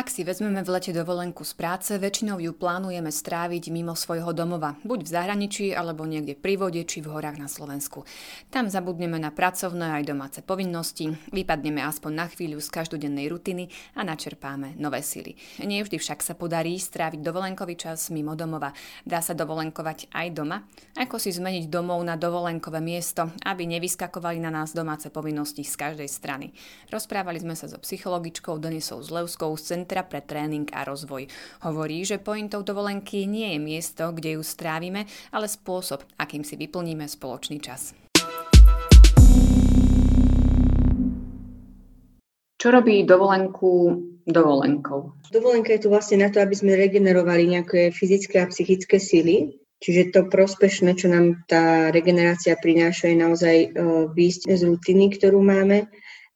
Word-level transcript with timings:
Ak 0.00 0.08
si 0.08 0.24
vezmeme 0.24 0.64
v 0.64 0.72
lete 0.72 0.96
dovolenku 0.96 1.44
z 1.44 1.52
práce, 1.60 1.92
väčšinou 1.92 2.40
ju 2.40 2.56
plánujeme 2.56 3.12
stráviť 3.12 3.68
mimo 3.68 3.92
svojho 3.92 4.32
domova, 4.32 4.72
buď 4.80 5.04
v 5.04 5.12
zahraničí, 5.12 5.66
alebo 5.76 6.08
niekde 6.08 6.32
pri 6.32 6.56
vode, 6.56 6.80
či 6.88 7.04
v 7.04 7.12
horách 7.12 7.36
na 7.36 7.52
Slovensku. 7.52 8.08
Tam 8.48 8.72
zabudneme 8.72 9.20
na 9.20 9.28
pracovné 9.28 10.00
aj 10.00 10.08
domáce 10.08 10.40
povinnosti, 10.40 11.12
vypadneme 11.36 11.84
aspoň 11.84 12.12
na 12.16 12.26
chvíľu 12.32 12.64
z 12.64 12.72
každodennej 12.72 13.28
rutiny 13.28 13.68
a 13.92 14.00
načerpáme 14.00 14.80
nové 14.80 15.04
sily. 15.04 15.36
Nie 15.68 15.84
vždy 15.84 16.00
však 16.00 16.24
sa 16.24 16.32
podarí 16.32 16.80
stráviť 16.80 17.20
dovolenkový 17.20 17.76
čas 17.76 18.08
mimo 18.08 18.32
domova. 18.32 18.72
Dá 19.04 19.20
sa 19.20 19.36
dovolenkovať 19.36 20.16
aj 20.16 20.26
doma? 20.32 20.64
Ako 20.96 21.20
si 21.20 21.28
zmeniť 21.28 21.68
domov 21.68 22.00
na 22.00 22.16
dovolenkové 22.16 22.80
miesto, 22.80 23.28
aby 23.44 23.68
nevyskakovali 23.68 24.40
na 24.40 24.48
nás 24.48 24.72
domáce 24.72 25.12
povinnosti 25.12 25.60
z 25.60 25.76
každej 25.76 26.08
strany? 26.08 26.56
Rozprávali 26.88 27.36
sme 27.36 27.52
sa 27.52 27.68
so 27.68 27.76
psychologičkou 27.76 28.56
Denisou 28.56 29.04
Zlevskou 29.04 29.52
z 29.60 29.89
Centra 29.90 30.06
pre 30.06 30.22
tréning 30.22 30.70
a 30.70 30.86
rozvoj. 30.86 31.26
Hovorí, 31.66 32.06
že 32.06 32.22
pointou 32.22 32.62
dovolenky 32.62 33.26
nie 33.26 33.50
je 33.50 33.58
miesto, 33.58 34.14
kde 34.14 34.38
ju 34.38 34.42
strávime, 34.46 35.02
ale 35.34 35.50
spôsob, 35.50 36.06
akým 36.14 36.46
si 36.46 36.54
vyplníme 36.54 37.10
spoločný 37.10 37.58
čas. 37.58 37.90
Čo 42.54 42.70
robí 42.70 43.02
dovolenku 43.02 43.98
dovolenkou? 44.30 45.26
Dovolenka 45.26 45.74
je 45.74 45.82
tu 45.82 45.88
vlastne 45.90 46.22
na 46.22 46.30
to, 46.30 46.38
aby 46.38 46.54
sme 46.54 46.78
regenerovali 46.78 47.50
nejaké 47.50 47.90
fyzické 47.90 48.46
a 48.46 48.46
psychické 48.46 49.02
sily. 49.02 49.58
Čiže 49.82 50.14
to 50.14 50.30
prospešné, 50.30 50.94
čo 50.94 51.10
nám 51.10 51.42
tá 51.50 51.90
regenerácia 51.90 52.54
prináša, 52.54 53.10
je 53.10 53.18
naozaj 53.18 53.56
uh, 53.74 54.06
výjsť 54.06 54.54
z 54.54 54.70
rutiny, 54.70 55.18
ktorú 55.18 55.42
máme 55.42 55.90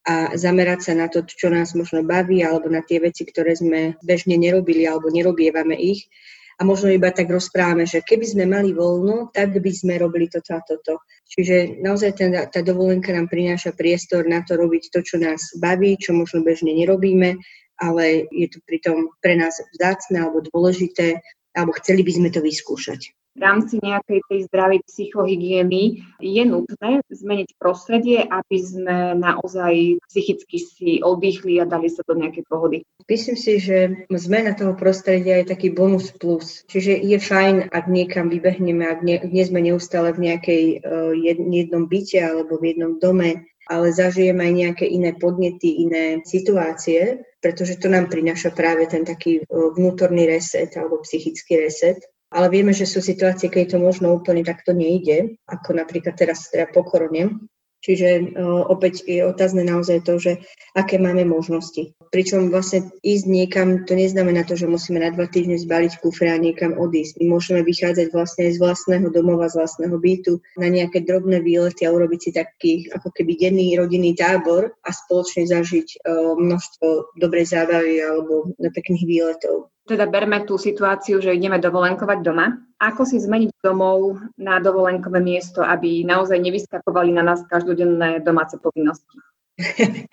a 0.05 0.37
zamerať 0.37 0.81
sa 0.81 0.93
na 0.93 1.09
to, 1.09 1.25
čo 1.25 1.49
nás 1.49 1.73
možno 1.73 2.05
baví, 2.05 2.45
alebo 2.45 2.69
na 2.69 2.85
tie 2.85 3.01
veci, 3.01 3.25
ktoré 3.25 3.57
sme 3.57 3.97
bežne 4.05 4.37
nerobili 4.37 4.85
alebo 4.85 5.09
nerobievame 5.09 5.77
ich. 5.81 6.13
A 6.55 6.63
možno 6.63 6.87
iba 6.93 7.11
tak 7.11 7.27
rozprávame, 7.27 7.83
že 7.83 8.05
keby 8.05 8.31
sme 8.31 8.45
mali 8.47 8.71
voľno, 8.71 9.35
tak 9.35 9.59
by 9.59 9.73
sme 9.75 9.99
robili 9.99 10.31
toto 10.31 10.55
a 10.55 10.63
toto. 10.63 11.03
Čiže 11.27 11.83
naozaj 11.83 12.11
ten, 12.15 12.31
tá 12.31 12.63
dovolenka 12.63 13.11
nám 13.11 13.27
prináša 13.27 13.75
priestor 13.75 14.23
na 14.29 14.45
to 14.47 14.55
robiť 14.55 14.95
to, 14.95 15.03
čo 15.03 15.19
nás 15.19 15.51
baví, 15.59 15.99
čo 15.99 16.15
možno 16.15 16.47
bežne 16.47 16.71
nerobíme, 16.71 17.35
ale 17.83 18.31
je 18.31 18.47
to 18.47 18.63
pritom 18.71 19.11
pre 19.19 19.35
nás 19.35 19.59
vzácne 19.75 20.23
alebo 20.23 20.47
dôležité, 20.47 21.19
alebo 21.59 21.75
chceli 21.83 22.07
by 22.07 22.13
sme 22.23 22.29
to 22.31 22.39
vyskúšať 22.39 23.24
v 23.35 23.41
rámci 23.43 23.83
nejakej 23.83 24.23
tej 24.31 24.41
zdravej 24.47 24.81
psychohygieny 24.87 26.07
je 26.23 26.43
nutné 26.47 27.03
zmeniť 27.11 27.59
prostredie, 27.59 28.23
aby 28.23 28.57
sme 28.63 28.97
naozaj 29.19 29.99
psychicky 30.07 30.57
si 30.63 30.91
oddychli 31.03 31.59
a 31.59 31.67
dali 31.67 31.91
sa 31.91 32.07
do 32.07 32.15
nejakej 32.15 32.45
pohody. 32.47 32.87
Myslím 33.11 33.35
si, 33.35 33.59
že 33.59 34.07
zmena 34.07 34.55
toho 34.55 34.79
prostredia 34.79 35.43
je 35.43 35.51
taký 35.51 35.75
bonus 35.75 36.15
plus. 36.15 36.63
Čiže 36.71 36.95
je 36.95 37.19
fajn, 37.19 37.75
ak 37.75 37.91
niekam 37.91 38.31
vybehneme, 38.31 38.87
ak 38.87 39.03
nie, 39.03 39.19
nie 39.27 39.45
sme 39.45 39.59
neustále 39.61 40.15
v 40.15 40.31
nejakej 40.31 40.65
uh, 40.81 41.11
jednom 41.51 41.91
byte 41.91 42.23
alebo 42.23 42.57
v 42.63 42.71
jednom 42.73 43.03
dome, 43.03 43.51
ale 43.67 43.97
zažijeme 43.97 44.45
aj 44.45 44.53
nejaké 44.55 44.87
iné 44.87 45.17
podnety, 45.17 45.89
iné 45.89 46.21
situácie, 46.23 47.25
pretože 47.41 47.81
to 47.81 47.89
nám 47.89 48.13
prináša 48.13 48.53
práve 48.53 48.85
ten 48.87 49.09
taký 49.09 49.41
vnútorný 49.49 50.29
reset 50.29 50.73
alebo 50.77 51.01
psychický 51.01 51.65
reset 51.65 52.01
ale 52.35 52.51
vieme, 52.51 52.75
že 52.75 52.91
sú 52.91 52.99
situácie, 52.99 53.47
keď 53.47 53.75
to 53.75 53.79
možno 53.79 54.11
úplne 54.11 54.43
takto 54.43 54.75
nejde, 54.75 55.39
ako 55.47 55.79
napríklad 55.79 56.19
teraz 56.19 56.51
teda 56.51 56.67
po 56.75 56.83
korone. 56.83 57.47
Čiže 57.85 58.33
uh, 58.33 58.65
opäť 58.73 59.05
je 59.05 59.21
otázne 59.21 59.61
naozaj 59.61 60.09
to, 60.09 60.17
že 60.17 60.41
aké 60.73 60.97
máme 60.97 61.29
možnosti. 61.29 61.93
Pričom 62.09 62.49
vlastne 62.49 62.89
ísť 63.05 63.29
niekam, 63.29 63.85
to 63.85 63.93
neznamená 63.93 64.49
to, 64.49 64.57
že 64.57 64.65
musíme 64.65 65.05
na 65.05 65.13
dva 65.13 65.29
týždne 65.29 65.61
zbaliť 65.61 66.01
kufre 66.01 66.33
a 66.33 66.41
niekam 66.41 66.81
odísť. 66.81 67.21
My 67.21 67.37
môžeme 67.37 67.61
vychádzať 67.61 68.09
vlastne 68.09 68.49
z 68.49 68.57
vlastného 68.57 69.13
domova, 69.13 69.53
z 69.53 69.61
vlastného 69.61 70.01
bytu 70.01 70.41
na 70.57 70.73
nejaké 70.73 71.05
drobné 71.05 71.45
výlety 71.45 71.85
a 71.85 71.93
urobiť 71.93 72.21
si 72.25 72.31
taký 72.33 72.73
ako 72.89 73.13
keby 73.13 73.37
denný 73.37 73.77
rodinný 73.77 74.17
tábor 74.17 74.73
a 74.81 74.89
spoločne 74.89 75.45
zažiť 75.45 76.09
uh, 76.09 76.41
množstvo 76.41 77.21
dobrej 77.21 77.53
zábavy 77.53 78.01
alebo 78.01 78.49
pekných 78.65 79.05
výletov 79.05 79.74
teda 79.85 80.09
berme 80.09 80.49
tú 80.49 80.57
situáciu, 80.57 81.21
že 81.21 81.37
ideme 81.37 81.61
dovolenkovať 81.61 82.19
doma. 82.25 82.57
Ako 82.81 83.05
si 83.05 83.21
zmeniť 83.21 83.61
domov 83.61 84.17
na 84.41 84.57
dovolenkové 84.59 85.21
miesto, 85.21 85.61
aby 85.61 86.05
naozaj 86.05 86.41
nevyskakovali 86.41 87.13
na 87.13 87.23
nás 87.25 87.45
každodenné 87.45 88.25
domáce 88.25 88.57
povinnosti? 88.61 89.17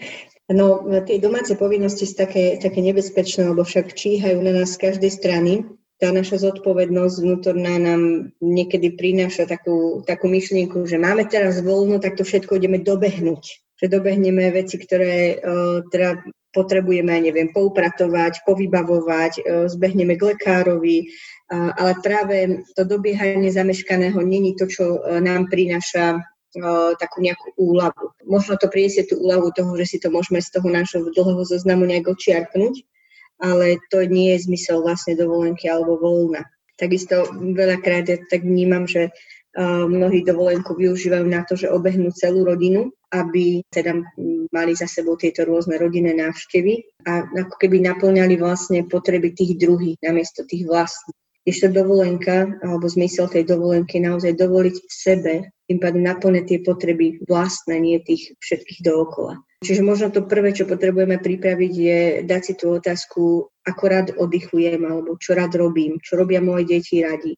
No, 0.52 0.84
tie 1.08 1.16
domáce 1.16 1.56
povinnosti 1.56 2.04
sú 2.04 2.28
také, 2.28 2.60
také 2.60 2.84
nebezpečné, 2.84 3.48
lebo 3.56 3.64
však 3.64 3.96
číhajú 3.96 4.44
na 4.44 4.52
nás 4.52 4.76
z 4.76 4.84
každej 4.84 5.08
strany. 5.08 5.64
Tá 5.96 6.12
naša 6.12 6.44
zodpovednosť 6.44 7.16
vnútorná 7.24 7.80
nám 7.80 8.36
niekedy 8.44 9.00
prináša 9.00 9.48
takú, 9.48 10.04
takú 10.04 10.28
myšlienku, 10.28 10.84
že 10.84 11.00
máme 11.00 11.24
teraz 11.32 11.64
voľno, 11.64 12.04
tak 12.04 12.20
to 12.20 12.28
všetko 12.28 12.60
ideme 12.60 12.84
dobehnúť. 12.84 13.64
Že 13.80 13.86
dobehneme 13.96 14.52
veci, 14.52 14.76
ktoré 14.76 15.40
uh, 15.40 15.88
teda 15.88 16.20
potrebujeme, 16.52 17.16
neviem, 17.20 17.50
poupratovať, 17.52 18.44
povybavovať, 18.44 19.34
e, 19.40 19.42
zbehneme 19.72 20.20
k 20.20 20.36
lekárovi, 20.36 21.08
ale 21.52 22.00
práve 22.00 22.64
to 22.80 22.88
dobiehanie 22.88 23.52
zameškaného 23.52 24.24
není 24.24 24.56
to, 24.56 24.72
čo 24.72 25.04
e, 25.04 25.20
nám 25.20 25.52
prináša 25.52 26.16
e, 26.16 26.20
takú 26.96 27.20
nejakú 27.20 27.60
úľavu. 27.60 28.16
Možno 28.24 28.56
to 28.56 28.72
priniesie 28.72 29.04
tú 29.04 29.20
úľavu 29.20 29.52
toho, 29.52 29.76
že 29.76 29.96
si 29.96 29.98
to 30.00 30.08
môžeme 30.08 30.40
z 30.40 30.48
toho 30.48 30.68
nášho 30.72 31.12
dlhého 31.12 31.44
zoznamu 31.44 31.84
nejak 31.84 32.08
očiarknúť, 32.08 32.88
ale 33.44 33.84
to 33.92 34.08
nie 34.08 34.32
je 34.36 34.48
zmysel 34.48 34.80
vlastne 34.80 35.20
dovolenky 35.20 35.68
alebo 35.68 36.00
voľna. 36.00 36.48
Takisto 36.80 37.28
veľakrát 37.36 38.08
ja 38.08 38.18
tak 38.32 38.48
vnímam, 38.48 38.88
že 38.88 39.12
mnohí 39.60 40.24
dovolenku 40.24 40.72
využívajú 40.80 41.28
na 41.28 41.44
to, 41.44 41.60
že 41.60 41.68
obehnú 41.68 42.16
celú 42.16 42.48
rodinu 42.48 42.96
aby 43.12 43.60
teda 43.68 44.00
mali 44.52 44.76
za 44.76 44.88
sebou 44.88 45.16
tieto 45.16 45.48
rôzne 45.48 45.80
rodinné 45.80 46.16
návštevy 46.16 47.04
a 47.08 47.26
ako 47.26 47.56
keby 47.58 47.82
naplňali 47.82 48.36
vlastne 48.38 48.84
potreby 48.86 49.32
tých 49.32 49.58
druhých 49.58 49.98
namiesto 50.04 50.44
tých 50.44 50.68
vlastných. 50.68 51.18
Ešte 51.42 51.74
dovolenka, 51.74 52.62
alebo 52.62 52.86
zmysel 52.86 53.26
tej 53.26 53.50
dovolenky 53.50 53.98
je 53.98 54.06
naozaj 54.06 54.38
dovoliť 54.38 54.76
sebe, 54.86 55.50
tým 55.66 55.82
pádom 55.82 56.06
naplňať 56.06 56.46
tie 56.46 56.60
potreby 56.62 57.18
vlastné, 57.26 57.82
nie 57.82 57.98
tých 57.98 58.38
všetkých 58.38 58.86
dookola. 58.86 59.42
Čiže 59.66 59.82
možno 59.82 60.14
to 60.14 60.22
prvé, 60.26 60.54
čo 60.54 60.70
potrebujeme 60.70 61.18
pripraviť, 61.18 61.74
je 61.74 62.00
dať 62.30 62.42
si 62.46 62.54
tú 62.54 62.78
otázku, 62.78 63.50
ako 63.66 63.84
rád 63.90 64.08
oddychujem, 64.22 64.86
alebo 64.86 65.18
čo 65.18 65.34
rád 65.34 65.58
robím, 65.58 65.98
čo 66.02 66.22
robia 66.22 66.46
moje 66.46 66.78
deti 66.78 67.02
radi, 67.02 67.34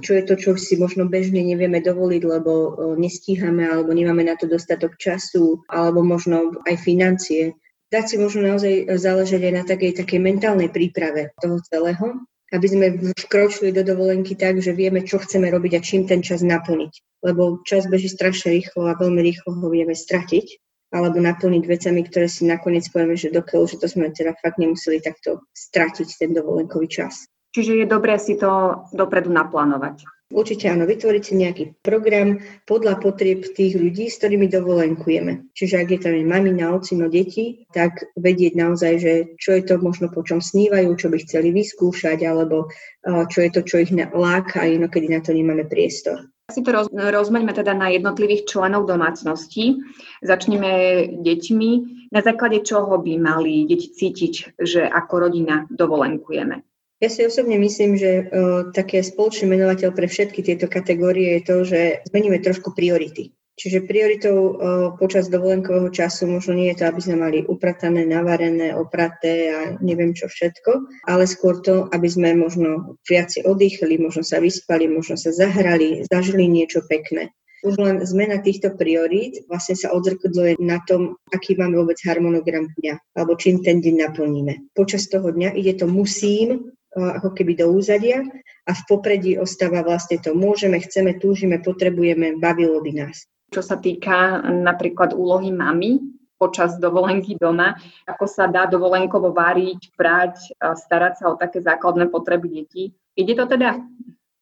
čo 0.00 0.16
je 0.16 0.22
to, 0.24 0.34
čo 0.40 0.50
si 0.56 0.80
možno 0.80 1.04
bežne 1.08 1.44
nevieme 1.44 1.80
dovoliť, 1.84 2.22
lebo 2.24 2.52
nestíhame 2.96 3.68
alebo 3.68 3.92
nemáme 3.92 4.24
na 4.24 4.32
to 4.32 4.48
dostatok 4.48 4.96
času 4.96 5.60
alebo 5.68 6.00
možno 6.00 6.56
aj 6.64 6.80
financie. 6.80 7.52
Dať 7.92 8.04
si 8.08 8.16
možno 8.16 8.48
naozaj 8.48 8.88
záležať 8.96 9.40
aj 9.44 9.52
na 9.52 9.64
takej, 9.68 9.92
takej 10.00 10.18
mentálnej 10.18 10.72
príprave 10.72 11.36
toho 11.38 11.60
celého, 11.68 12.16
aby 12.50 12.66
sme 12.66 12.86
vkročili 13.28 13.70
do 13.70 13.84
dovolenky 13.84 14.34
tak, 14.34 14.58
že 14.58 14.72
vieme, 14.72 15.04
čo 15.04 15.20
chceme 15.20 15.52
robiť 15.52 15.72
a 15.76 15.84
čím 15.84 16.08
ten 16.08 16.24
čas 16.24 16.40
naplniť. 16.40 17.22
Lebo 17.22 17.60
čas 17.62 17.84
beží 17.84 18.08
strašne 18.08 18.56
rýchlo 18.56 18.88
a 18.88 18.98
veľmi 18.98 19.20
rýchlo 19.20 19.60
ho 19.60 19.68
vieme 19.68 19.94
stratiť 19.94 20.58
alebo 20.94 21.18
naplniť 21.18 21.66
vecami, 21.66 22.06
ktoré 22.06 22.30
si 22.30 22.46
nakoniec 22.46 22.86
povieme, 22.94 23.18
že 23.18 23.34
dokiaľ, 23.34 23.66
že 23.66 23.82
to 23.82 23.90
sme 23.90 24.14
teda 24.14 24.38
fakt 24.38 24.62
nemuseli 24.62 25.02
takto 25.02 25.42
stratiť 25.50 26.08
ten 26.22 26.30
dovolenkový 26.30 26.86
čas. 26.86 27.26
Čiže 27.54 27.72
je 27.78 27.86
dobré 27.86 28.18
si 28.18 28.34
to 28.34 28.82
dopredu 28.90 29.30
naplánovať. 29.30 30.02
Určite 30.34 30.66
áno, 30.66 30.82
vytvoriť 30.82 31.22
si 31.22 31.34
nejaký 31.38 31.64
program 31.78 32.42
podľa 32.66 32.98
potrieb 32.98 33.46
tých 33.54 33.78
ľudí, 33.78 34.10
s 34.10 34.18
ktorými 34.18 34.50
dovolenkujeme. 34.50 35.54
Čiže 35.54 35.78
ak 35.78 35.88
je 35.94 36.00
tam 36.02 36.18
mamina, 36.26 36.74
ocino, 36.74 37.06
deti, 37.06 37.62
tak 37.70 38.10
vedieť 38.18 38.58
naozaj, 38.58 38.92
že 38.98 39.12
čo 39.38 39.54
je 39.54 39.62
to 39.62 39.78
možno 39.78 40.10
po 40.10 40.26
čom 40.26 40.42
snívajú, 40.42 40.90
čo 40.98 41.06
by 41.06 41.22
chceli 41.22 41.54
vyskúšať, 41.54 42.26
alebo 42.26 42.66
čo 43.06 43.38
je 43.46 43.50
to, 43.54 43.62
čo 43.62 43.86
ich 43.86 43.94
láka 43.94 44.66
a 44.66 44.70
inokedy 44.74 45.06
na 45.06 45.22
to 45.22 45.30
nemáme 45.30 45.70
priestor. 45.70 46.26
Si 46.50 46.66
to 46.66 46.74
roz, 46.74 46.90
rozmeňme 46.90 47.54
teda 47.54 47.70
na 47.70 47.94
jednotlivých 47.94 48.50
členov 48.50 48.90
domácnosti. 48.90 49.78
Začneme 50.18 51.14
deťmi. 51.22 51.70
Na 52.10 52.20
základe 52.26 52.66
čoho 52.66 52.98
by 52.98 53.12
mali 53.22 53.70
deti 53.70 53.86
cítiť, 53.94 54.58
že 54.58 54.82
ako 54.82 55.30
rodina 55.30 55.62
dovolenkujeme? 55.70 56.73
Ja 57.02 57.10
si 57.10 57.26
osobne 57.26 57.58
myslím, 57.58 57.98
že 57.98 58.10
uh, 58.22 58.70
také 58.70 59.02
spoločný 59.02 59.50
menovateľ 59.50 59.90
pre 59.92 60.06
všetky 60.06 60.40
tieto 60.46 60.70
kategórie 60.70 61.38
je 61.38 61.42
to, 61.42 61.56
že 61.66 61.80
zmeníme 62.08 62.38
trošku 62.38 62.70
priority. 62.72 63.34
Čiže 63.54 63.86
prioritou 63.86 64.38
uh, 64.38 64.54
počas 64.98 65.30
dovolenkového 65.30 65.86
času 65.94 66.26
možno 66.26 66.58
nie 66.58 66.74
je 66.74 66.82
to, 66.82 66.84
aby 66.90 67.00
sme 67.02 67.16
mali 67.22 67.38
upratané, 67.46 68.02
navarené, 68.02 68.74
opraté 68.74 69.54
a 69.54 69.60
neviem 69.78 70.10
čo 70.10 70.26
všetko, 70.26 70.70
ale 71.06 71.22
skôr 71.26 71.62
to, 71.62 71.86
aby 71.94 72.08
sme 72.10 72.34
možno 72.34 72.98
viac 73.06 73.30
oddychli, 73.42 73.94
možno 73.94 74.26
sa 74.26 74.42
vyspali, 74.42 74.90
možno 74.90 75.14
sa 75.14 75.30
zahrali, 75.30 76.02
zažili 76.10 76.50
niečo 76.50 76.82
pekné. 76.90 77.30
už 77.64 77.80
len 77.80 77.96
zmena 78.04 78.44
týchto 78.44 78.76
priorít 78.76 79.48
vlastne 79.48 79.72
sa 79.72 79.88
odzrkadluje 79.96 80.60
na 80.60 80.84
tom, 80.84 81.16
aký 81.32 81.56
máme 81.56 81.80
vôbec 81.80 81.96
harmonogram 82.04 82.68
dňa, 82.76 83.16
alebo 83.16 83.40
čím 83.40 83.64
ten 83.64 83.80
deň 83.80 84.04
naplníme. 84.04 84.76
Počas 84.76 85.08
toho 85.08 85.32
dňa 85.32 85.56
ide 85.56 85.72
to 85.80 85.88
musím, 85.88 86.76
ako 86.94 87.34
keby 87.34 87.58
do 87.58 87.74
úzadia 87.74 88.22
a 88.64 88.72
v 88.72 88.82
popredí 88.86 89.34
ostáva 89.36 89.82
vlastne 89.82 90.22
to 90.22 90.32
môžeme, 90.32 90.78
chceme, 90.78 91.18
túžime, 91.18 91.58
potrebujeme, 91.58 92.38
bavilo 92.38 92.78
by 92.78 92.92
nás. 92.94 93.26
Čo 93.50 93.62
sa 93.62 93.76
týka 93.78 94.42
napríklad 94.46 95.14
úlohy 95.14 95.50
mamy, 95.50 96.00
počas 96.34 96.76
dovolenky 96.82 97.38
doma, 97.38 97.78
ako 98.04 98.26
sa 98.26 98.50
dá 98.50 98.66
dovolenkovo 98.66 99.30
váriť, 99.30 99.94
prať, 99.94 100.58
starať 100.58 101.14
sa 101.22 101.24
o 101.30 101.38
také 101.38 101.62
základné 101.62 102.10
potreby 102.10 102.62
detí. 102.62 102.92
Ide 103.14 103.38
to 103.38 103.46
teda? 103.46 103.78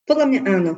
Podľa 0.02 0.26
mňa 0.26 0.40
áno. 0.50 0.72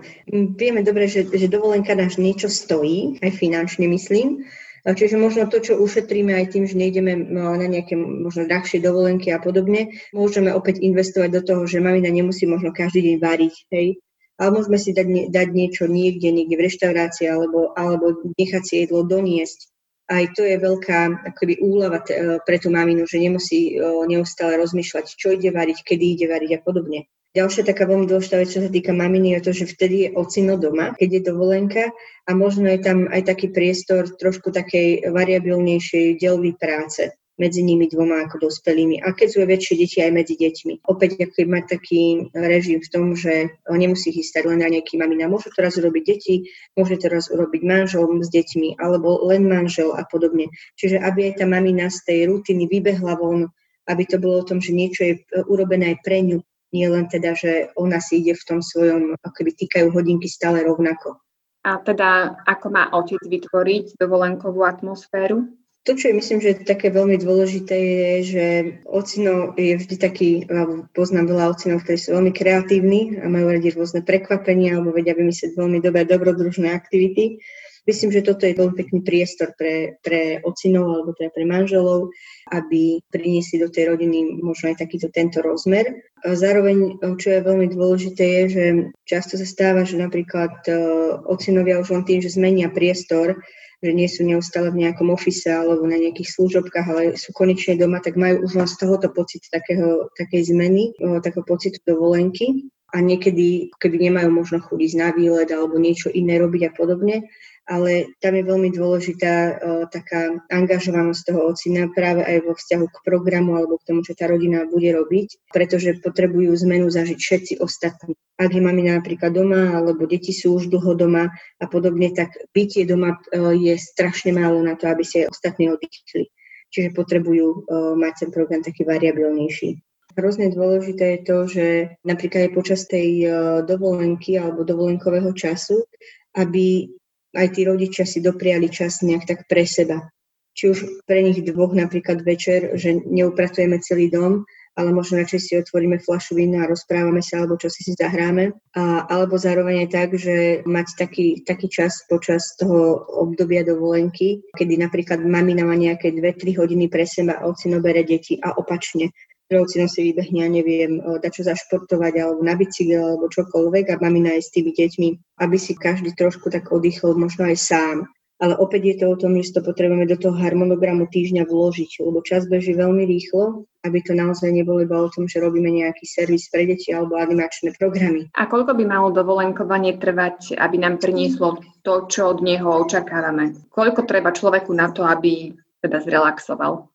Vieme 0.59 0.85
dobre, 0.85 1.09
že, 1.09 1.25
že 1.25 1.49
dovolenka 1.49 1.97
nás 1.97 2.20
niečo 2.20 2.53
stojí, 2.53 3.17
aj 3.25 3.41
finančne 3.41 3.88
myslím. 3.88 4.44
Čiže 4.84 5.16
možno 5.16 5.48
to, 5.48 5.64
čo 5.64 5.81
ušetríme 5.81 6.36
aj 6.36 6.52
tým, 6.52 6.69
že 6.69 6.76
nejdeme 6.76 7.16
no, 7.16 7.56
na 7.56 7.64
nejaké 7.64 7.96
možno 7.96 8.44
drahšie 8.44 8.84
dovolenky 8.84 9.32
a 9.32 9.40
podobne, 9.40 9.96
môžeme 10.12 10.52
opäť 10.52 10.84
investovať 10.84 11.31
do 11.32 11.40
toho, 11.40 11.62
že 11.64 11.81
mamina 11.81 12.12
nemusí 12.12 12.44
možno 12.44 12.69
každý 12.69 13.00
deň 13.00 13.16
variť, 13.16 13.54
hej. 13.72 13.96
Ale 14.36 14.50
môžeme 14.52 14.76
si 14.76 14.92
dať, 14.92 15.32
dať 15.32 15.48
niečo 15.56 15.88
niekde, 15.88 16.28
niekde 16.28 16.60
v 16.60 16.64
reštaurácii 16.69 17.26
alebo, 17.32 17.72
alebo 17.72 18.28
nechať 18.36 18.62
si 18.66 18.75
jedlo 18.84 19.06
doniesť 19.06 19.74
aj 20.11 20.25
to 20.37 20.43
je 20.45 20.56
veľká 20.61 21.33
akoby 21.33 21.65
úlava 21.65 22.05
t- 22.05 22.17
pre 22.45 22.61
tú 22.61 22.69
maminu, 22.69 23.09
že 23.09 23.23
nemusí 23.23 23.81
neustále 24.09 24.61
rozmýšľať, 24.61 25.17
čo 25.17 25.33
ide 25.33 25.49
variť, 25.49 25.81
kedy 25.81 26.05
ide 26.19 26.27
variť 26.29 26.51
a 26.56 26.61
podobne. 26.61 27.09
Ďalšia 27.35 27.67
taká 27.67 27.91
veľmi 27.91 28.06
dôležitá 28.06 28.39
vec, 28.39 28.55
čo 28.55 28.62
sa 28.62 28.71
týka 28.71 28.95
maminy, 28.95 29.35
je 29.35 29.41
to, 29.43 29.51
že 29.51 29.67
vtedy 29.67 30.06
je 30.06 30.15
ocino 30.15 30.55
doma, 30.55 30.95
keď 30.95 31.09
je 31.19 31.23
dovolenka 31.35 31.85
a 32.25 32.31
možno 32.31 32.71
je 32.71 32.79
tam 32.79 33.11
aj 33.11 33.27
taký 33.27 33.51
priestor 33.51 34.06
trošku 34.06 34.55
takej 34.55 35.11
variabilnejšej 35.11 36.23
delovej 36.23 36.55
práce 36.55 37.11
medzi 37.34 37.66
nimi 37.66 37.90
dvoma 37.90 38.25
ako 38.26 38.46
dospelými. 38.46 39.02
A 39.02 39.10
keď 39.10 39.28
sú 39.34 39.38
väčšie 39.42 39.75
deti 39.75 39.98
aj 39.98 40.12
medzi 40.14 40.34
deťmi. 40.38 40.86
Opäť 40.86 41.19
ako 41.19 41.50
mať 41.50 41.64
taký 41.66 42.31
režim 42.31 42.78
v 42.78 42.88
tom, 42.94 43.19
že 43.19 43.50
nemusí 43.66 44.14
chystať 44.14 44.46
len 44.46 44.62
na 44.62 44.70
nejaký 44.70 44.94
mamina. 44.94 45.26
Môžu 45.26 45.50
to 45.50 45.66
raz 45.66 45.75
urobiť 45.75 46.04
deti, 46.06 46.46
môže 46.78 46.94
to 47.02 47.10
raz 47.10 47.26
urobiť 47.34 47.62
manžel 47.66 48.06
s 48.22 48.31
deťmi, 48.31 48.78
alebo 48.78 49.26
len 49.26 49.50
manžel 49.50 49.90
a 49.98 50.06
podobne. 50.06 50.46
Čiže 50.78 51.02
aby 51.02 51.34
aj 51.34 51.42
tá 51.42 51.46
mamina 51.50 51.90
z 51.90 51.98
tej 52.06 52.19
rutiny 52.31 52.70
vybehla 52.70 53.19
von, 53.19 53.50
aby 53.90 54.02
to 54.06 54.22
bolo 54.22 54.40
o 54.40 54.48
tom, 54.48 54.62
že 54.62 54.70
niečo 54.70 55.02
je 55.02 55.14
urobené 55.50 55.98
aj 55.98 55.98
pre 56.06 56.22
ňu, 56.22 56.38
nie 56.75 56.86
len 56.90 57.06
teda, 57.10 57.34
že 57.34 57.70
ona 57.78 57.98
si 57.98 58.22
ide 58.22 58.34
v 58.34 58.46
tom 58.46 58.58
svojom, 58.62 59.14
akoby 59.22 59.50
týkajú 59.58 59.90
hodinky 59.94 60.26
stále 60.31 60.62
rovnako. 60.66 61.19
A 61.64 61.81
teda, 61.81 62.36
ako 62.44 62.66
má 62.69 62.92
otec 62.92 63.22
vytvoriť 63.25 63.96
dovolenkovú 63.96 64.69
atmosféru? 64.69 65.48
To, 65.84 65.92
čo 65.92 66.08
je, 66.08 66.16
myslím, 66.16 66.40
že 66.40 66.64
také 66.64 66.88
veľmi 66.88 67.20
dôležité, 67.20 67.76
je, 67.76 68.12
že 68.25 68.46
ocino 68.88 69.52
je 69.52 69.76
vždy 69.76 69.96
taký, 70.00 70.31
alebo 70.48 70.88
poznám 70.96 71.28
veľa 71.28 71.44
ocinov, 71.52 71.84
ktorí 71.84 72.00
sú 72.00 72.16
veľmi 72.16 72.32
kreatívni 72.32 73.20
a 73.20 73.28
majú 73.28 73.52
radi 73.52 73.69
rôzne 73.69 74.00
prekvapenia 74.00 74.81
alebo 74.81 74.96
vedia 74.96 75.12
vymyslieť 75.12 75.52
veľmi 75.52 75.84
dobré 75.84 76.08
dobrodružné 76.08 76.72
aktivity. 76.72 77.36
Myslím, 77.84 78.16
že 78.16 78.25
toto 78.25 78.48
je 78.48 78.56
veľmi 78.56 78.72
pekný 78.81 79.04
priestor 79.04 79.52
pre, 79.60 80.00
pre 80.00 80.40
ocinov 80.40 80.88
alebo 80.88 81.12
teda 81.12 81.28
pre 81.36 81.44
manželov, 81.44 82.08
aby 82.48 83.04
priniesli 83.12 83.60
do 83.60 83.69
tej 83.69 83.92
rodiny 83.92 84.40
možno 84.40 84.72
aj 84.72 84.81
takýto 84.81 85.12
tento 85.12 85.44
rozmer. 85.44 86.00
A 86.25 86.32
zároveň, 86.32 86.96
čo 87.20 87.28
je 87.28 87.44
veľmi 87.44 87.69
dôležité, 87.69 88.25
je, 88.25 88.44
že 88.48 88.64
často 89.04 89.36
sa 89.36 89.44
stáva, 89.44 89.84
že 89.84 90.00
napríklad 90.00 90.64
uh, 90.64 91.28
ocinovia 91.28 91.76
už 91.76 91.92
len 91.92 92.08
tým, 92.08 92.25
že 92.25 92.32
zmenia 92.32 92.72
priestor, 92.72 93.44
že 93.84 93.92
nie 93.92 94.08
sú 94.08 94.25
neustále 94.25 94.72
v 94.72 94.88
nejakom 94.88 95.12
ofise 95.12 95.52
alebo 95.52 95.84
na 95.84 96.00
nejakých 96.00 96.32
služobkách, 96.32 96.86
ale 96.88 97.02
sú 97.20 97.36
konečne 97.36 97.76
doma, 97.76 98.00
tak 98.00 98.16
majú 98.16 98.48
už 98.48 98.56
len 98.56 98.64
z 98.64 98.81
tohoto 98.81 99.12
pocit 99.12 99.44
takého, 99.52 100.08
takej 100.16 100.56
zmeny, 100.56 100.96
takého 101.20 101.44
pocitu 101.44 101.76
dovolenky. 101.84 102.72
A 102.94 103.02
niekedy, 103.02 103.75
keby 103.82 104.06
nemajú 104.06 104.31
možno 104.31 104.62
chuť 104.62 104.78
ísť 104.78 104.96
na 104.96 105.10
výlet 105.10 105.50
alebo 105.50 105.82
niečo 105.82 106.14
iné 106.14 106.38
robiť 106.38 106.70
a 106.70 106.72
podobne, 106.78 107.26
ale 107.64 108.12
tam 108.20 108.37
je 108.37 108.44
veľmi 108.44 108.70
dôležitá 108.76 109.34
uh, 109.34 109.84
taká 109.88 110.37
angažovanosť 110.52 111.20
toho 111.32 111.40
ocina 111.49 111.88
práve 111.88 112.20
aj 112.20 112.44
vo 112.44 112.52
vzťahu 112.52 112.87
k 112.93 112.96
programu 113.08 113.56
alebo 113.56 113.81
k 113.81 113.87
tomu, 113.88 114.00
čo 114.05 114.12
tá 114.12 114.28
rodina 114.28 114.69
bude 114.69 114.93
robiť, 114.93 115.49
pretože 115.49 115.96
potrebujú 116.05 116.52
zmenu 116.69 116.93
zažiť 116.93 117.19
všetci 117.19 117.52
ostatní. 117.64 118.12
Ak 118.37 118.52
je 118.52 118.61
mamina 118.61 119.00
napríklad 119.00 119.32
doma, 119.32 119.81
alebo 119.81 120.05
deti 120.05 120.37
sú 120.37 120.61
už 120.61 120.69
dlho 120.69 120.93
doma 120.93 121.32
a 121.56 121.64
podobne, 121.64 122.12
tak 122.12 122.37
bytie 122.52 122.84
doma 122.84 123.16
uh, 123.16 123.56
je 123.56 123.81
strašne 123.81 124.37
málo 124.37 124.60
na 124.60 124.76
to, 124.76 124.84
aby 124.84 125.00
si 125.00 125.25
aj 125.25 125.32
ostatní 125.32 125.72
oddychli. 125.72 126.28
Čiže 126.69 126.93
potrebujú 126.93 127.64
uh, 127.64 127.96
mať 127.96 128.28
ten 128.28 128.31
program 128.34 128.60
taký 128.60 128.84
variabilnejší. 128.84 129.81
Hrozne 130.14 130.46
dôležité 130.55 131.19
je 131.19 131.20
to, 131.26 131.37
že 131.50 131.67
napríklad 132.06 132.46
aj 132.46 132.52
počas 132.55 132.87
tej 132.87 133.26
dovolenky 133.67 134.38
alebo 134.38 134.62
dovolenkového 134.62 135.34
času, 135.34 135.90
aby 136.38 136.87
aj 137.34 137.48
tí 137.52 137.66
rodičia 137.66 138.06
si 138.06 138.22
dopriali 138.22 138.70
čas 138.70 139.02
nejak 139.02 139.26
tak 139.26 139.38
pre 139.50 139.66
seba. 139.66 140.06
Či 140.54 140.70
už 140.70 140.78
pre 141.02 141.19
nich 141.19 141.42
dvoch 141.42 141.75
napríklad 141.75 142.22
večer, 142.22 142.78
že 142.78 142.94
neupratujeme 142.94 143.82
celý 143.82 144.06
dom, 144.06 144.46
ale 144.75 144.90
možno 144.90 145.22
radšej 145.22 145.40
si 145.42 145.52
otvoríme 145.58 146.02
flašu 146.02 146.34
vína 146.38 146.66
a 146.66 146.70
rozprávame 146.70 147.22
sa, 147.22 147.42
alebo 147.42 147.58
čo 147.58 147.70
si 147.70 147.86
si 147.86 147.94
zahráme. 147.94 148.54
A, 148.75 149.06
alebo 149.06 149.38
zároveň 149.38 149.86
aj 149.86 149.90
tak, 149.90 150.10
že 150.19 150.62
mať 150.66 150.86
taký, 150.98 151.42
taký 151.46 151.66
čas 151.70 152.02
počas 152.10 152.54
toho 152.58 153.02
obdobia 153.22 153.62
dovolenky, 153.62 154.42
kedy 154.54 154.78
napríklad 154.78 155.22
mamina 155.22 155.66
má 155.66 155.75
nejaké 155.78 156.14
2-3 156.14 156.58
hodiny 156.58 156.86
pre 156.90 157.06
seba 157.06 157.38
a 157.38 157.46
ocino 157.50 157.78
bere 157.78 158.02
deti 158.02 158.38
a 158.38 158.54
opačne 158.54 159.14
Rolcinom 159.55 159.87
si 159.87 160.11
vybehne, 160.11 160.43
ja 160.43 160.51
neviem, 160.51 160.99
dať 160.99 161.31
čo 161.31 161.43
zašportovať 161.47 162.19
alebo 162.19 162.43
na 162.43 162.59
bicykel 162.59 163.15
alebo 163.15 163.31
čokoľvek 163.31 163.95
a 163.95 164.01
mamina 164.03 164.35
je 164.37 164.43
s 164.43 164.53
tými 164.53 164.75
deťmi, 164.75 165.09
aby 165.41 165.56
si 165.56 165.79
každý 165.79 166.11
trošku 166.19 166.51
tak 166.51 166.75
oddychol, 166.75 167.15
možno 167.15 167.47
aj 167.47 167.56
sám. 167.56 167.97
Ale 168.43 168.59
opäť 168.59 168.83
je 168.83 168.97
to 168.99 169.06
o 169.15 169.17
tom, 169.17 169.39
že 169.39 169.55
to 169.55 169.62
potrebujeme 169.62 170.11
do 170.11 170.19
toho 170.19 170.35
harmonogramu 170.35 171.06
týždňa 171.06 171.47
vložiť, 171.47 172.03
lebo 172.03 172.19
čas 172.27 172.51
beží 172.51 172.75
veľmi 172.75 173.06
rýchlo, 173.06 173.62
aby 173.87 174.03
to 174.03 174.11
naozaj 174.11 174.51
nebolo 174.51 174.83
iba 174.83 174.99
o 174.99 175.06
tom, 175.06 175.31
že 175.31 175.39
robíme 175.39 175.71
nejaký 175.71 176.03
servis 176.03 176.51
pre 176.51 176.67
deti 176.67 176.91
alebo 176.91 177.15
animačné 177.15 177.79
programy. 177.79 178.27
A 178.35 178.51
koľko 178.51 178.75
by 178.75 178.85
malo 178.91 179.15
dovolenkovanie 179.15 180.03
trvať, 180.03 180.59
aby 180.59 180.77
nám 180.83 180.99
prinieslo 180.99 181.62
to, 181.87 182.11
čo 182.11 182.35
od 182.35 182.43
neho 182.43 182.67
očakávame? 182.83 183.71
Koľko 183.71 184.03
treba 184.03 184.35
človeku 184.35 184.75
na 184.75 184.91
to, 184.91 185.06
aby 185.06 185.55
teda 185.79 186.03
zrelaxoval? 186.03 186.91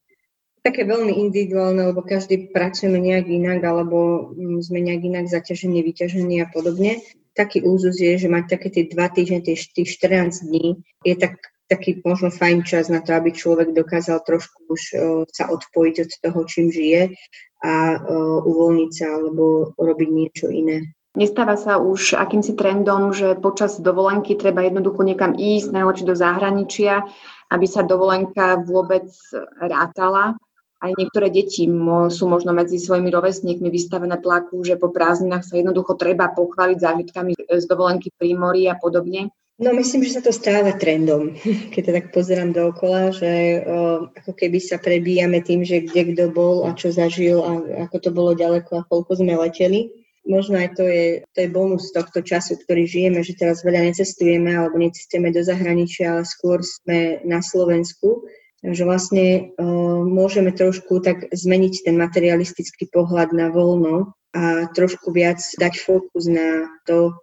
Také 0.64 0.84
veľmi 0.84 1.16
individuálne, 1.16 1.92
lebo 1.92 2.04
každý 2.04 2.52
pracujeme 2.52 3.00
nejak 3.00 3.28
inak, 3.28 3.60
alebo 3.64 4.30
mm, 4.36 4.60
sme 4.64 4.80
nejak 4.84 5.02
inak 5.04 5.26
zaťažení, 5.32 5.80
vyťažení 5.84 6.44
a 6.44 6.48
podobne. 6.52 7.00
Taký 7.34 7.64
úzus 7.64 7.98
je, 7.98 8.20
že 8.20 8.28
mať 8.28 8.60
také 8.60 8.68
tie 8.70 8.84
dva 8.92 9.08
týždne, 9.08 9.40
tých 9.46 9.70
14 9.76 10.44
dní 10.44 10.84
je 11.08 11.16
tak, 11.16 11.40
taký 11.72 12.04
možno 12.04 12.34
fajn 12.34 12.68
čas 12.68 12.92
na 12.92 13.00
to, 13.00 13.16
aby 13.16 13.32
človek 13.32 13.72
dokázal 13.72 14.20
trošku 14.26 14.68
už 14.68 14.82
uh, 14.94 15.00
sa 15.32 15.48
odpojiť 15.48 15.96
od 16.04 16.12
toho, 16.20 16.40
čím 16.44 16.68
žije 16.74 17.16
a 17.64 17.74
uh, 17.96 18.44
uvoľniť 18.44 18.92
sa 18.92 19.08
alebo 19.16 19.72
robiť 19.80 20.10
niečo 20.12 20.52
iné. 20.52 20.92
Nestáva 21.18 21.58
sa 21.58 21.82
už 21.82 22.14
akýmsi 22.16 22.54
trendom, 22.54 23.12
že 23.16 23.40
počas 23.40 23.82
dovolenky 23.82 24.38
treba 24.38 24.62
jednoducho 24.62 25.02
niekam 25.02 25.34
ísť, 25.34 25.74
najlepšie 25.74 26.06
do 26.06 26.16
zahraničia, 26.16 27.02
aby 27.50 27.66
sa 27.66 27.82
dovolenka 27.82 28.62
vôbec 28.62 29.10
rátala 29.58 30.38
aj 30.80 30.92
niektoré 30.96 31.28
deti 31.28 31.68
sú 32.10 32.24
možno 32.32 32.56
medzi 32.56 32.80
svojimi 32.80 33.12
rovesníkmi 33.12 33.68
vystavené 33.68 34.16
tlaku, 34.24 34.64
že 34.64 34.80
po 34.80 34.88
prázdninách 34.96 35.44
sa 35.44 35.60
jednoducho 35.60 36.00
treba 36.00 36.32
pochváliť 36.32 36.78
zážitkami 36.80 37.32
z 37.36 37.66
dovolenky 37.68 38.16
pri 38.16 38.32
mori 38.40 38.72
a 38.72 38.80
podobne. 38.80 39.28
No 39.60 39.76
myslím, 39.76 40.08
že 40.08 40.16
sa 40.16 40.22
to 40.24 40.32
stáva 40.32 40.72
trendom, 40.80 41.36
keď 41.76 41.82
to 41.84 41.92
tak 41.92 42.06
pozerám 42.16 42.56
dookola, 42.56 43.12
že 43.12 43.60
o, 43.68 44.08
ako 44.08 44.32
keby 44.32 44.64
sa 44.64 44.80
prebíjame 44.80 45.44
tým, 45.44 45.68
že 45.68 45.84
kde 45.84 46.16
kto 46.16 46.26
bol 46.32 46.64
a 46.64 46.72
čo 46.72 46.96
zažil 46.96 47.44
a 47.44 47.84
ako 47.84 47.98
to 48.00 48.10
bolo 48.16 48.32
ďaleko 48.32 48.80
a 48.80 48.88
koľko 48.88 49.20
sme 49.20 49.36
leteli. 49.36 49.92
Možno 50.24 50.64
aj 50.64 50.80
to 50.80 50.88
je, 50.88 51.28
to 51.36 51.38
je 51.44 51.50
bonus 51.52 51.92
tohto 51.92 52.24
času, 52.24 52.56
ktorý 52.56 52.88
žijeme, 52.88 53.20
že 53.20 53.36
teraz 53.36 53.66
veľa 53.66 53.92
necestujeme 53.92 54.56
alebo 54.56 54.80
necestujeme 54.80 55.34
do 55.36 55.44
zahraničia, 55.44 56.16
ale 56.16 56.24
skôr 56.24 56.64
sme 56.64 57.20
na 57.28 57.44
Slovensku 57.44 58.24
Takže 58.60 58.84
vlastne 58.84 59.26
uh, 59.56 60.04
môžeme 60.04 60.52
trošku 60.52 61.00
tak 61.00 61.32
zmeniť 61.32 61.88
ten 61.88 61.96
materialistický 61.96 62.92
pohľad 62.92 63.32
na 63.32 63.48
voľno 63.48 64.12
a 64.36 64.68
trošku 64.76 65.16
viac 65.16 65.40
dať 65.40 65.74
fokus 65.80 66.28
na 66.28 66.68
to 66.84 67.16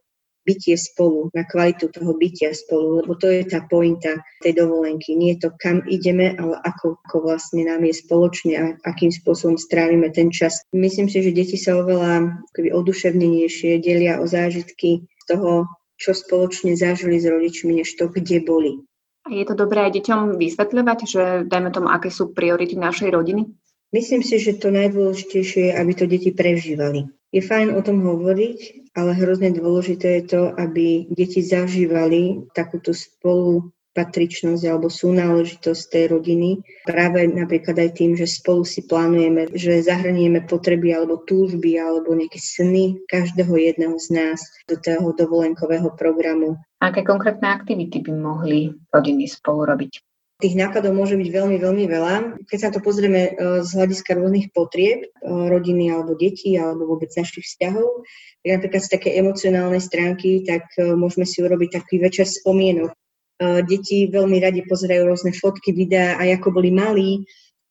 bytie 0.47 0.78
spolu, 0.78 1.28
na 1.35 1.43
kvalitu 1.43 1.90
toho 1.90 2.14
bytia 2.14 2.55
spolu, 2.55 3.02
lebo 3.02 3.19
to 3.19 3.26
je 3.26 3.43
tá 3.43 3.66
pointa 3.66 4.23
tej 4.47 4.62
dovolenky. 4.62 5.19
Nie 5.19 5.35
je 5.35 5.50
to, 5.50 5.59
kam 5.59 5.83
ideme, 5.90 6.38
ale 6.38 6.55
ako, 6.62 7.02
ako 7.02 7.16
vlastne 7.26 7.66
nám 7.66 7.83
je 7.83 7.95
spoločne 7.99 8.52
a 8.55 8.64
akým 8.87 9.11
spôsobom 9.11 9.59
strávime 9.59 10.14
ten 10.14 10.31
čas. 10.31 10.62
Myslím 10.71 11.11
si, 11.11 11.19
že 11.19 11.35
deti 11.35 11.59
sa 11.59 11.75
oveľa 11.83 12.47
oduševnenejšie 12.55 13.83
delia 13.83 14.23
o 14.23 14.26
zážitky 14.31 15.02
toho 15.26 15.66
čo 15.97 16.12
spoločne 16.12 16.76
zažili 16.76 17.16
s 17.16 17.26
rodičmi, 17.26 17.73
než 17.83 17.97
to, 17.97 18.12
kde 18.12 18.45
boli. 18.45 18.85
Je 19.26 19.45
to 19.45 19.59
dobré 19.59 19.90
aj 19.90 19.99
deťom 19.99 20.38
vysvetľovať, 20.38 20.99
že 21.06 21.23
dajme 21.50 21.71
tomu, 21.75 21.90
aké 21.90 22.14
sú 22.14 22.30
priority 22.30 22.78
našej 22.78 23.11
rodiny? 23.11 23.50
Myslím 23.90 24.23
si, 24.23 24.38
že 24.42 24.59
to 24.59 24.75
najdôležitejšie 24.75 25.71
je, 25.71 25.76
aby 25.76 25.92
to 25.95 26.04
deti 26.11 26.30
prežívali. 26.35 27.06
Je 27.30 27.42
fajn 27.42 27.75
o 27.75 27.80
tom 27.83 28.02
hovoriť, 28.02 28.90
ale 28.95 29.18
hrozne 29.18 29.50
dôležité 29.52 30.23
je 30.23 30.25
to, 30.30 30.42
aby 30.54 31.11
deti 31.11 31.42
zažívali 31.42 32.47
takúto 32.54 32.95
spolu 32.95 33.71
patričnosť 33.97 34.62
alebo 34.69 34.93
súnáležitosť 34.93 35.83
tej 35.88 36.05
rodiny. 36.12 36.50
Práve 36.85 37.25
napríklad 37.25 37.81
aj 37.81 37.91
tým, 37.97 38.12
že 38.12 38.29
spolu 38.29 38.69
si 38.69 38.85
plánujeme, 38.85 39.49
že 39.57 39.81
zahranieme 39.81 40.45
potreby 40.45 40.93
alebo 40.93 41.25
túžby 41.25 41.81
alebo 41.81 42.12
nejaké 42.12 42.37
sny 42.37 43.00
každého 43.09 43.57
jedného 43.57 43.97
z 43.97 44.09
nás 44.12 44.45
do 44.69 44.76
toho 44.76 45.17
dovolenkového 45.17 45.88
programu. 45.97 46.61
Aké 46.85 47.00
konkrétne 47.00 47.49
aktivity 47.49 48.05
by 48.05 48.12
mohli 48.12 48.76
rodiny 48.93 49.25
spolu 49.25 49.65
robiť? 49.65 50.05
Tých 50.37 50.53
nápadov 50.53 50.93
môže 50.93 51.17
byť 51.17 51.33
veľmi, 51.33 51.57
veľmi 51.57 51.85
veľa. 51.88 52.15
Keď 52.45 52.59
sa 52.61 52.69
to 52.69 52.85
pozrieme 52.85 53.33
e, 53.33 53.65
z 53.65 53.71
hľadiska 53.73 54.21
rôznych 54.21 54.53
potrieb 54.53 55.09
e, 55.09 55.25
rodiny 55.25 55.88
alebo 55.88 56.12
detí 56.12 56.61
alebo 56.61 56.85
vôbec 56.85 57.09
našich 57.17 57.49
vzťahov, 57.49 58.05
tak 58.45 58.61
napríklad 58.61 58.83
z 58.85 58.93
také 58.93 59.17
emocionálnej 59.17 59.81
stránky, 59.81 60.45
tak 60.45 60.69
e, 60.76 60.93
môžeme 60.93 61.25
si 61.25 61.41
urobiť 61.41 61.81
taký 61.81 62.05
večer 62.05 62.29
spomienok 62.29 62.93
Deti 63.40 64.09
veľmi 64.09 64.40
radi 64.40 64.64
pozerajú 64.64 65.12
rôzne 65.12 65.37
fotky, 65.37 65.76
videá, 65.76 66.16
aj 66.16 66.40
ako 66.40 66.57
boli 66.57 66.73
malí 66.73 67.25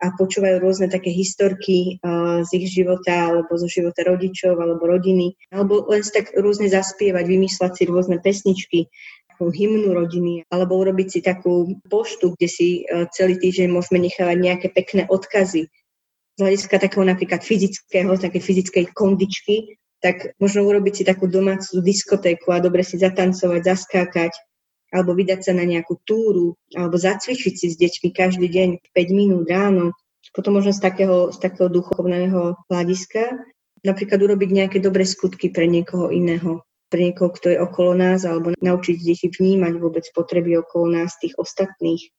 a 0.03 0.13
počúvajú 0.13 0.61
rôzne 0.61 0.91
také 0.91 1.09
historky 1.09 1.97
z 2.45 2.49
ich 2.53 2.67
života 2.69 3.33
alebo 3.33 3.55
zo 3.57 3.65
života 3.65 4.05
rodičov 4.05 4.59
alebo 4.59 4.85
rodiny. 4.85 5.33
Alebo 5.49 5.87
len 5.89 6.05
si 6.05 6.13
tak 6.13 6.35
rôzne 6.37 6.69
zaspievať, 6.69 7.25
vymýšľať 7.25 7.71
si 7.73 7.83
rôzne 7.89 8.21
pesničky, 8.21 8.91
takú 9.31 9.49
hymnu 9.49 9.95
rodiny, 9.95 10.45
alebo 10.53 10.77
urobiť 10.77 11.07
si 11.09 11.19
takú 11.25 11.79
poštu, 11.89 12.37
kde 12.37 12.47
si 12.47 12.67
celý 13.15 13.41
týždeň 13.41 13.73
môžeme 13.73 14.03
nechávať 14.05 14.37
nejaké 14.37 14.67
pekné 14.69 15.09
odkazy. 15.09 15.65
Z 16.35 16.39
hľadiska 16.43 16.77
takého 16.77 17.07
napríklad 17.07 17.41
fyzického, 17.41 18.11
také 18.19 18.43
fyzickej 18.43 18.91
kondičky, 18.91 19.79
tak 20.03 20.35
možno 20.37 20.67
urobiť 20.67 20.93
si 21.01 21.03
takú 21.07 21.31
domácu 21.31 21.79
diskotéku 21.79 22.51
a 22.51 22.59
dobre 22.59 22.83
si 22.83 22.99
zatancovať, 22.99 23.61
zaskákať, 23.63 24.35
alebo 24.95 25.11
vydať 25.11 25.51
sa 25.51 25.51
na 25.51 25.67
nejakú 25.67 25.99
túru, 26.07 26.55
alebo 26.71 26.95
zacvičiť 26.95 27.53
si 27.59 27.67
s 27.67 27.75
deťmi 27.75 28.15
každý 28.15 28.47
deň 28.47 28.69
5 28.95 28.95
minút 29.11 29.43
ráno, 29.51 29.91
potom 30.31 30.55
možno 30.55 30.71
z 30.71 30.79
takého, 30.79 31.35
z 31.35 31.37
takého 31.43 31.67
duchovného 31.67 32.55
hľadiska, 32.71 33.43
napríklad 33.83 34.19
urobiť 34.23 34.49
nejaké 34.51 34.77
dobré 34.79 35.03
skutky 35.03 35.51
pre 35.51 35.67
niekoho 35.67 36.11
iného, 36.11 36.63
pre 36.87 37.11
niekoho, 37.11 37.31
kto 37.31 37.51
je 37.51 37.57
okolo 37.59 37.91
nás, 37.95 38.23
alebo 38.23 38.55
naučiť 38.55 38.95
deti 39.03 39.27
vnímať 39.27 39.73
vôbec 39.79 40.07
potreby 40.15 40.59
okolo 40.59 40.95
nás, 40.95 41.19
tých 41.19 41.35
ostatných. 41.35 42.11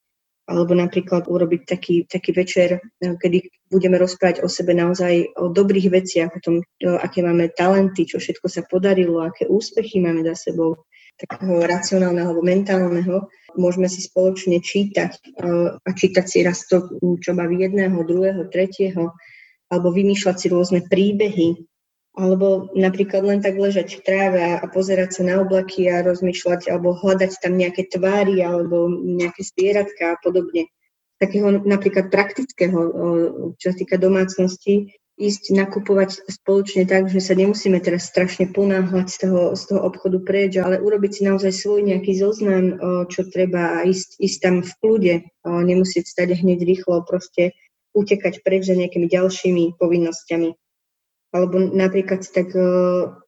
Alebo 0.46 0.78
napríklad 0.78 1.26
urobiť 1.26 1.66
taký, 1.66 2.06
taký 2.06 2.30
večer, 2.30 2.78
kedy 3.02 3.50
budeme 3.66 3.98
rozprávať 3.98 4.46
o 4.46 4.48
sebe 4.48 4.78
naozaj 4.78 5.34
o 5.42 5.50
dobrých 5.50 5.90
veciach, 5.90 6.30
o 6.30 6.38
tom, 6.38 6.54
aké 7.02 7.18
máme 7.18 7.50
talenty, 7.50 8.06
čo 8.06 8.22
všetko 8.22 8.46
sa 8.46 8.62
podarilo, 8.62 9.26
aké 9.26 9.50
úspechy 9.50 9.98
máme 9.98 10.22
za 10.22 10.38
sebou 10.38 10.86
takého 11.16 11.64
racionálneho 11.64 12.28
alebo 12.32 12.44
mentálneho, 12.44 13.16
môžeme 13.56 13.88
si 13.88 14.04
spoločne 14.04 14.60
čítať 14.60 15.40
a 15.80 15.88
čítať 15.90 16.24
si 16.28 16.44
raz 16.44 16.68
to, 16.68 16.92
čo 17.24 17.32
baví 17.32 17.64
jedného, 17.64 18.04
druhého, 18.04 18.52
tretieho, 18.52 19.16
alebo 19.72 19.88
vymýšľať 19.90 20.36
si 20.36 20.46
rôzne 20.52 20.80
príbehy, 20.84 21.66
alebo 22.16 22.72
napríklad 22.72 23.24
len 23.24 23.40
tak 23.44 23.60
ležať 23.60 24.00
v 24.00 24.04
tráve 24.04 24.40
a 24.40 24.64
pozerať 24.68 25.20
sa 25.20 25.22
na 25.24 25.40
oblaky 25.40 25.88
a 25.88 26.04
rozmýšľať, 26.04 26.72
alebo 26.72 26.96
hľadať 26.96 27.32
tam 27.40 27.56
nejaké 27.56 27.88
tvári, 27.92 28.40
alebo 28.40 28.88
nejaké 28.92 29.40
zvieratka 29.44 30.16
a 30.16 30.20
podobne. 30.20 30.68
Takého 31.16 31.48
napríklad 31.64 32.12
praktického, 32.12 32.78
čo 33.56 33.66
sa 33.72 33.76
týka 33.76 33.96
domácnosti, 33.96 34.92
ísť 35.16 35.56
nakupovať 35.56 36.28
spoločne 36.28 36.84
tak, 36.84 37.08
že 37.08 37.24
sa 37.24 37.32
nemusíme 37.32 37.80
teraz 37.80 38.04
strašne 38.04 38.52
ponáhľať 38.52 39.06
z 39.08 39.16
toho, 39.24 39.42
z 39.56 39.62
toho 39.72 39.80
obchodu 39.88 40.20
preč, 40.20 40.60
ale 40.60 40.76
urobiť 40.76 41.10
si 41.16 41.22
naozaj 41.24 41.52
svoj 41.56 41.88
nejaký 41.88 42.20
zoznam, 42.20 42.76
čo 43.08 43.24
treba 43.32 43.80
ísť, 43.88 44.20
ísť 44.20 44.38
tam 44.44 44.56
v 44.60 44.72
kľude, 44.76 45.14
nemusieť 45.48 46.04
stať 46.04 46.36
hneď 46.36 46.60
rýchlo, 46.68 47.00
proste 47.08 47.56
utekať 47.96 48.44
preč 48.44 48.68
za 48.68 48.76
nejakými 48.76 49.08
ďalšími 49.08 49.80
povinnosťami. 49.80 50.52
Alebo 51.32 51.58
napríklad 51.64 52.24
tak 52.28 52.52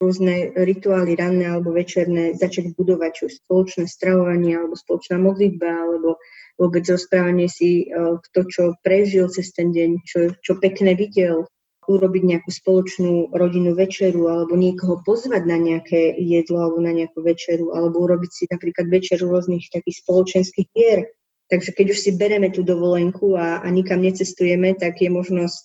rôzne 0.00 0.52
rituály 0.60 1.16
ranné 1.16 1.48
alebo 1.48 1.72
večerné 1.72 2.36
začať 2.36 2.76
budovať, 2.76 3.10
či 3.16 3.22
už 3.32 3.34
spoločné 3.44 3.84
stravovanie, 3.88 4.60
alebo 4.60 4.76
spoločná 4.76 5.16
modlitba, 5.16 5.68
alebo 5.68 6.20
vôbec 6.60 6.84
rozprávanie 6.84 7.48
si, 7.48 7.88
kto 7.96 8.40
čo 8.48 8.62
prežil 8.84 9.28
cez 9.32 9.52
ten 9.56 9.72
deň, 9.72 9.90
čo, 10.04 10.36
čo 10.40 10.56
pekné 10.60 10.92
videl, 10.92 11.48
urobiť 11.88 12.22
nejakú 12.22 12.50
spoločnú 12.52 13.32
rodinnú 13.32 13.72
večeru 13.72 14.28
alebo 14.28 14.54
niekoho 14.54 15.00
pozvať 15.00 15.42
na 15.48 15.56
nejaké 15.56 16.12
jedlo 16.20 16.60
alebo 16.60 16.78
na 16.84 16.92
nejakú 16.92 17.24
večeru 17.24 17.72
alebo 17.72 18.04
urobiť 18.04 18.30
si 18.30 18.44
napríklad 18.46 18.92
večeru 18.92 19.32
rôznych 19.32 19.72
takých 19.72 20.04
spoločenských 20.04 20.68
hier. 20.76 21.08
Takže 21.48 21.72
keď 21.72 21.86
už 21.96 21.98
si 21.98 22.10
bereme 22.12 22.52
tú 22.52 22.60
dovolenku 22.60 23.32
a, 23.40 23.64
a 23.64 23.68
nikam 23.72 24.04
necestujeme, 24.04 24.76
tak 24.76 25.00
je 25.00 25.08
možnosť 25.08 25.64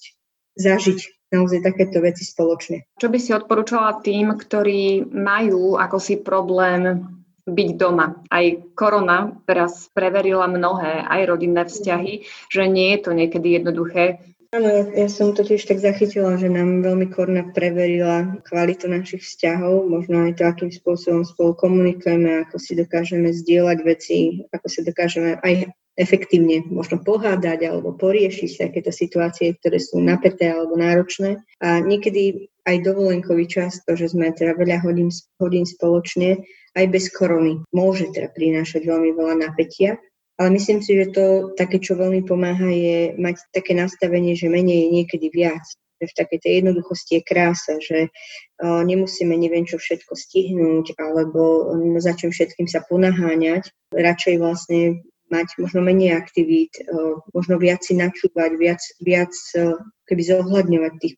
zažiť 0.56 1.00
naozaj 1.36 1.60
takéto 1.60 2.00
veci 2.00 2.24
spoločne. 2.24 2.88
Čo 2.96 3.12
by 3.12 3.18
si 3.20 3.36
odporúčala 3.36 4.00
tým, 4.00 4.32
ktorí 4.32 5.12
majú 5.12 5.76
ako 5.76 5.98
si 6.00 6.24
problém 6.24 7.04
byť 7.44 7.70
doma. 7.76 8.24
Aj 8.32 8.46
korona 8.72 9.36
teraz 9.44 9.92
preverila 9.92 10.48
mnohé, 10.48 11.04
aj 11.04 11.22
rodinné 11.28 11.68
vzťahy, 11.68 12.24
že 12.48 12.64
nie 12.72 12.96
je 12.96 13.00
to 13.04 13.12
niekedy 13.12 13.60
jednoduché 13.60 14.24
Áno, 14.54 14.70
ja, 14.70 14.86
ja 14.86 15.08
som 15.10 15.34
to 15.34 15.42
tiež 15.42 15.66
tak 15.66 15.82
zachytila, 15.82 16.38
že 16.38 16.46
nám 16.46 16.86
veľmi 16.86 17.10
korona 17.10 17.50
preverila 17.58 18.38
kvalitu 18.46 18.86
našich 18.86 19.26
vzťahov, 19.26 19.90
možno 19.90 20.30
aj 20.30 20.38
to, 20.38 20.46
akým 20.46 20.70
spôsobom 20.70 21.26
spolu 21.26 21.58
komunikujeme, 21.58 22.46
ako 22.46 22.62
si 22.62 22.78
dokážeme 22.78 23.34
zdieľať 23.34 23.78
veci, 23.82 24.46
ako 24.54 24.68
si 24.70 24.86
dokážeme 24.86 25.42
aj 25.42 25.74
efektívne 25.98 26.70
možno 26.70 27.02
pohádať 27.02 27.66
alebo 27.66 27.98
poriešiť 27.98 28.70
takéto 28.70 28.94
situácie, 28.94 29.58
ktoré 29.58 29.82
sú 29.82 29.98
napäté 29.98 30.54
alebo 30.54 30.78
náročné. 30.78 31.42
A 31.58 31.82
niekedy 31.82 32.54
aj 32.70 32.86
dovolenkový 32.86 33.50
čas, 33.50 33.82
to, 33.90 33.98
že 33.98 34.14
sme 34.14 34.38
teda 34.38 34.54
veľa 34.54 34.86
hodín, 34.86 35.10
hodín 35.42 35.66
spoločne, 35.66 36.46
aj 36.78 36.86
bez 36.94 37.10
korony 37.10 37.62
môže 37.74 38.06
teda 38.14 38.30
prinášať 38.30 38.86
veľmi 38.86 39.18
veľa 39.18 39.50
napätia. 39.50 39.98
Ale 40.42 40.50
myslím 40.50 40.82
si, 40.82 40.98
že 40.98 41.14
to 41.14 41.54
také, 41.54 41.78
čo 41.78 41.94
veľmi 41.94 42.26
pomáha, 42.26 42.70
je 42.74 43.14
mať 43.22 43.54
také 43.54 43.78
nastavenie, 43.78 44.34
že 44.34 44.50
menej 44.50 44.90
je 44.90 44.90
niekedy 44.90 45.28
viac. 45.30 45.62
Že 46.02 46.10
v 46.10 46.18
takej 46.20 46.40
tej 46.42 46.54
jednoduchosti 46.60 47.12
je 47.16 47.22
krása, 47.22 47.74
že 47.80 48.10
uh, 48.10 48.82
nemusíme 48.82 49.38
neviem 49.38 49.64
čo 49.64 49.78
všetko 49.78 50.18
stihnúť 50.18 50.98
alebo 50.98 51.70
um, 51.70 51.96
za 52.02 52.18
čím 52.18 52.34
všetkým 52.34 52.66
sa 52.66 52.82
ponaháňať. 52.90 53.70
Radšej 53.94 54.36
vlastne 54.42 55.06
mať 55.30 55.54
možno 55.62 55.86
menej 55.86 56.18
aktivít, 56.18 56.76
uh, 56.82 57.22
možno 57.32 57.62
viac 57.62 57.86
si 57.86 57.94
načúvať, 57.94 58.52
viac, 58.58 58.82
viac 59.06 59.32
uh, 59.54 59.78
keby 60.10 60.22
zohľadňovať 60.28 60.94
tých, 61.00 61.16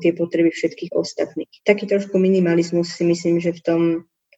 tie 0.00 0.10
potreby 0.16 0.54
všetkých 0.54 0.96
ostatných. 0.96 1.50
Taký 1.66 1.84
trošku 1.90 2.16
minimalizmus 2.16 2.94
si 2.94 3.04
myslím, 3.04 3.42
že 3.42 3.52
v 3.52 3.60
tom 3.60 3.80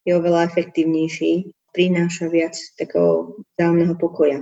je 0.02 0.12
oveľa 0.16 0.48
efektívnejší 0.50 1.54
prináša 1.74 2.30
viac 2.30 2.54
takého 2.78 3.34
vzájomného 3.58 3.98
pokoja. 3.98 4.40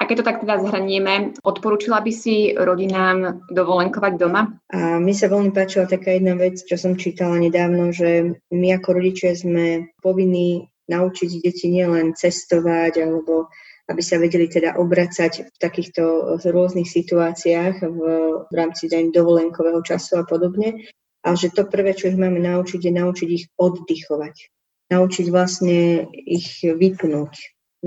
A 0.00 0.08
keď 0.08 0.24
to 0.24 0.28
tak 0.32 0.40
teda 0.40 0.56
zhranieme, 0.64 1.36
odporúčila 1.44 2.00
by 2.00 2.08
si 2.08 2.56
rodinám 2.56 3.44
dovolenkovať 3.52 4.12
doma? 4.16 4.48
A 4.72 4.96
mi 4.96 5.12
sa 5.12 5.28
veľmi 5.28 5.52
páčila 5.52 5.84
taká 5.84 6.16
jedna 6.16 6.40
vec, 6.40 6.56
čo 6.64 6.80
som 6.80 6.96
čítala 6.96 7.36
nedávno, 7.36 7.92
že 7.92 8.40
my 8.48 8.80
ako 8.80 8.96
rodičia 8.96 9.36
sme 9.36 9.92
povinní 10.00 10.72
naučiť 10.88 11.44
deti 11.44 11.68
nielen 11.68 12.16
cestovať 12.16 13.04
alebo 13.04 13.52
aby 13.92 14.00
sa 14.00 14.16
vedeli 14.22 14.48
teda 14.48 14.80
obracať 14.80 15.52
v 15.52 15.56
takýchto 15.60 16.02
rôznych 16.48 16.88
situáciách 16.88 17.84
v, 17.84 18.00
v 18.48 18.52
rámci 18.56 18.88
deň 18.88 19.12
dovolenkového 19.12 19.84
času 19.84 20.22
a 20.22 20.24
podobne. 20.24 20.88
A 21.26 21.36
že 21.36 21.52
to 21.52 21.68
prvé, 21.68 21.92
čo 21.92 22.08
ich 22.08 22.16
máme 22.16 22.40
naučiť, 22.40 22.80
je 22.80 22.92
naučiť 22.94 23.28
ich 23.28 23.44
oddychovať 23.60 24.59
naučiť 24.90 25.26
vlastne 25.30 26.10
ich 26.12 26.60
vypnúť, 26.66 27.34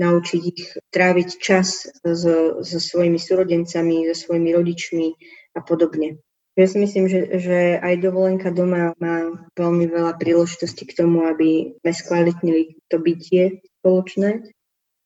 naučiť 0.00 0.42
ich 0.42 0.64
tráviť 0.90 1.28
čas 1.38 1.86
so, 2.02 2.64
so 2.64 2.78
svojimi 2.80 3.20
súrodencami, 3.20 4.08
so 4.10 4.16
svojimi 4.28 4.50
rodičmi 4.56 5.08
a 5.54 5.60
podobne. 5.62 6.18
Ja 6.54 6.70
si 6.70 6.78
myslím, 6.78 7.10
že, 7.10 7.34
že 7.42 7.58
aj 7.82 7.98
dovolenka 7.98 8.54
doma 8.54 8.94
má 9.02 9.34
veľmi 9.58 9.90
veľa 9.90 10.14
príležitostí 10.22 10.86
k 10.86 11.02
tomu, 11.02 11.26
aby 11.26 11.74
sme 11.82 11.92
skvalitnili 11.92 12.78
to 12.86 13.02
bytie 13.02 13.58
spoločné 13.82 14.54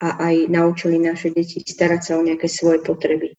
a 0.04 0.08
aj 0.28 0.52
naučili 0.52 1.00
naše 1.00 1.32
deti 1.32 1.64
starať 1.64 2.00
sa 2.04 2.12
o 2.20 2.22
nejaké 2.22 2.52
svoje 2.52 2.84
potreby. 2.84 3.32